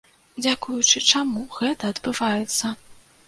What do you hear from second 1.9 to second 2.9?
адбываецца?